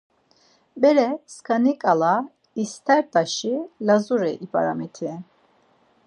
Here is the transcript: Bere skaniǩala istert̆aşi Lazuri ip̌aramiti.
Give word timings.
Bere 0.81 1.03
skaniǩala 1.33 2.13
istert̆aşi 2.63 3.55
Lazuri 3.85 4.31
ip̌aramiti. 4.45 5.11